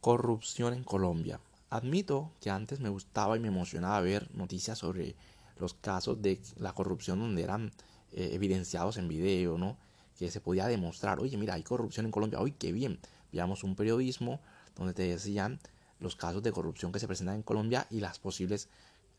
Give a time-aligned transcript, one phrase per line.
[0.00, 1.40] Corrupción en Colombia.
[1.68, 5.14] Admito que antes me gustaba y me emocionaba ver noticias sobre
[5.58, 7.70] los casos de la corrupción donde eran
[8.12, 9.76] eh, evidenciados en video, ¿no?
[10.18, 12.98] Que se podía demostrar, oye, mira, hay corrupción en Colombia, oye, qué bien.
[13.30, 14.40] Veamos un periodismo
[14.74, 15.60] donde te decían
[15.98, 18.70] los casos de corrupción que se presentan en Colombia y las posibles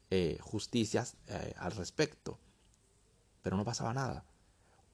[0.10, 2.40] eh, justicias eh, al respecto.
[3.44, 4.26] Pero no pasaba nada.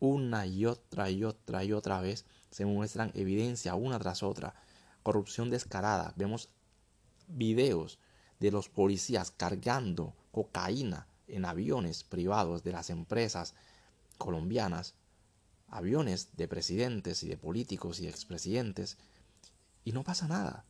[0.01, 4.53] Una y otra y otra y otra vez se muestran evidencia una tras otra
[5.07, 6.13] corrupción descarada.
[6.17, 6.49] Vemos
[7.29, 7.97] videos
[8.41, 13.53] de los policías cargando cocaína en aviones privados de las empresas
[14.17, 14.95] colombianas,
[15.69, 18.97] aviones de presidentes y de políticos y expresidentes,
[19.85, 20.65] y no pasa nada.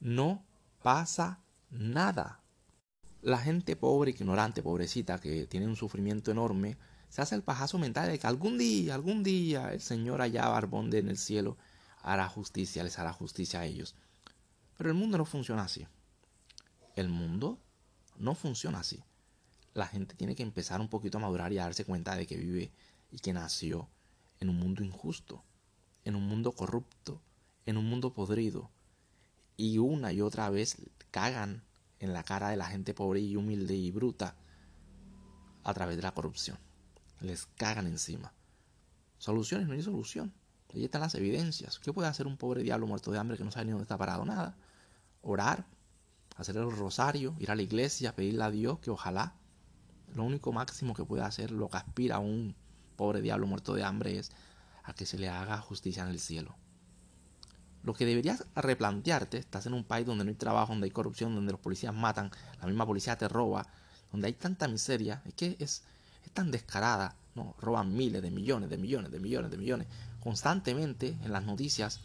[0.00, 0.42] No
[0.82, 2.40] pasa nada.
[3.20, 6.78] La gente pobre, ignorante, pobrecita, que tiene un sufrimiento enorme,
[7.10, 10.88] se hace el pajazo mental de que algún día, algún día, el Señor allá barbón
[10.88, 11.58] de en el cielo
[12.02, 13.94] hará justicia, les hará justicia a ellos.
[14.76, 15.86] Pero el mundo no funciona así.
[16.96, 17.58] El mundo
[18.18, 19.02] no funciona así.
[19.74, 22.36] La gente tiene que empezar un poquito a madurar y a darse cuenta de que
[22.36, 22.72] vive
[23.10, 23.88] y que nació
[24.40, 25.44] en un mundo injusto,
[26.04, 27.20] en un mundo corrupto,
[27.66, 28.70] en un mundo podrido.
[29.56, 30.78] Y una y otra vez
[31.10, 31.62] cagan
[31.98, 34.34] en la cara de la gente pobre y humilde y bruta
[35.62, 36.58] a través de la corrupción.
[37.20, 38.32] Les cagan encima.
[39.18, 40.32] Soluciones, no hay solución.
[40.74, 41.78] Ahí están las evidencias.
[41.78, 43.98] ¿Qué puede hacer un pobre diablo muerto de hambre que no sabe ni dónde está
[43.98, 44.24] parado?
[44.24, 44.56] Nada.
[45.22, 45.66] Orar,
[46.36, 49.34] hacer el rosario, ir a la iglesia, pedirle a Dios que ojalá
[50.14, 52.54] lo único máximo que puede hacer, lo que aspira a un
[52.96, 54.30] pobre diablo muerto de hambre es
[54.84, 56.56] a que se le haga justicia en el cielo.
[57.82, 61.34] Lo que deberías replantearte, estás en un país donde no hay trabajo, donde hay corrupción,
[61.34, 63.66] donde los policías matan, la misma policía te roba,
[64.12, 65.82] donde hay tanta miseria, es que es,
[66.24, 69.86] es tan descarada, no, roban miles de millones, de millones, de millones, de millones
[70.20, 72.00] constantemente en las noticias.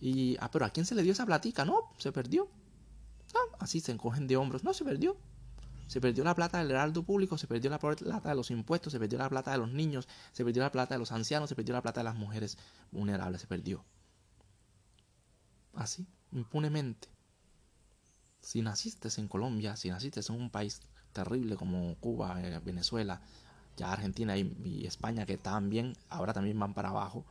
[0.00, 1.64] Y, ah, pero ¿a quién se le dio esa platica?
[1.64, 2.48] No, se perdió.
[3.34, 4.64] Ah, así se encogen de hombros.
[4.64, 5.16] No, se perdió.
[5.86, 9.00] Se perdió la plata del heraldo público, se perdió la plata de los impuestos, se
[9.00, 11.74] perdió la plata de los niños, se perdió la plata de los ancianos, se perdió
[11.74, 12.58] la plata de las mujeres
[12.92, 13.84] vulnerables, se perdió.
[15.74, 17.08] Así, impunemente.
[18.40, 20.80] Si naciste en Colombia, si naciste en un país
[21.12, 23.20] terrible como Cuba, eh, Venezuela,
[23.76, 27.24] ya Argentina y, España que bien, ahora también van para abajo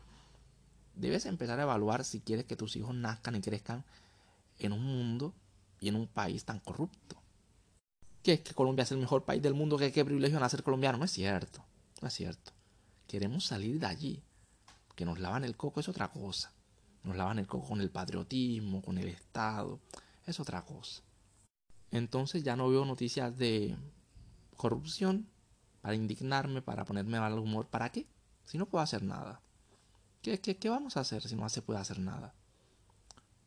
[0.95, 3.85] debes empezar a evaluar si quieres que tus hijos nazcan y crezcan
[4.57, 5.33] en un mundo
[5.79, 7.17] y en un país tan corrupto.
[8.23, 9.77] ¿Qué es que Colombia es el mejor país del mundo?
[9.77, 10.97] ¿Qué, qué privilegio nacer colombiano?
[10.97, 11.63] No es cierto,
[12.01, 12.51] no es cierto.
[13.07, 14.23] Queremos salir de allí.
[14.95, 16.51] Que nos lavan el coco es otra cosa.
[17.03, 19.79] Nos lavan el coco con el patriotismo, con el Estado.
[20.25, 21.01] Es otra cosa.
[21.91, 23.75] Entonces ya no veo noticias de
[24.57, 25.27] corrupción
[25.81, 27.67] para indignarme, para ponerme mal humor.
[27.67, 28.05] ¿Para qué?
[28.43, 29.41] Si no puedo hacer nada.
[30.21, 32.33] ¿Qué, vamos a hacer si no se puede hacer nada?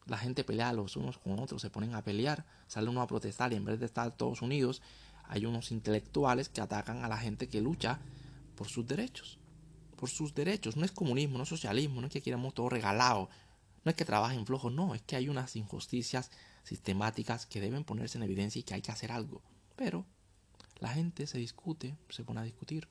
[0.07, 3.53] La gente pelea los unos con otros, se ponen a pelear, sale uno a protestar
[3.53, 4.81] y en vez de estar todos unidos,
[5.29, 8.01] hay unos intelectuales que atacan a la gente que lucha
[8.57, 9.39] por sus derechos.
[9.97, 10.77] Por sus derechos.
[10.77, 13.29] No es comunismo, no es socialismo, no es que queramos todo regalado,
[13.85, 16.31] no es que trabajen flojos, no, es que hay unas injusticias
[16.65, 19.43] sistemáticas que deben ponerse en evidencia y que hay que hacer algo.
[19.77, 20.07] Pero
[20.81, 22.89] la gente se discute, se pone a discutir,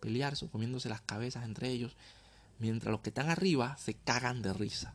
[0.00, 1.96] pelearse, comiéndose las cabezas entre ellos,
[2.58, 4.94] Mientras los que están arriba se cagan de risa.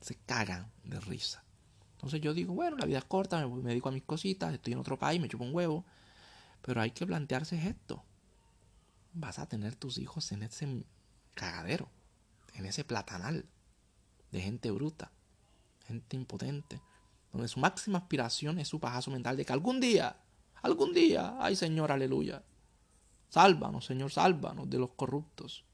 [0.00, 1.44] Se cagan de risa.
[1.92, 4.78] Entonces yo digo, bueno, la vida es corta, me, dedico a mis cositas, estoy en
[4.78, 5.84] otro país, me chupo un huevo.
[6.62, 8.04] Pero hay que plantearse esto.
[9.12, 10.84] Vas a tener tus hijos en ese
[11.34, 11.88] cagadero,
[12.54, 13.46] en ese platanal
[14.30, 15.12] de gente bruta,
[15.86, 16.80] gente impotente,
[17.32, 20.16] donde su máxima aspiración es su pajazo mental de que algún día,
[20.62, 22.42] algún día, ay Señor, aleluya,
[23.28, 25.64] sálvanos, Señor, sálvanos de los corruptos.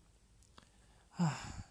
[1.19, 1.70] Ah.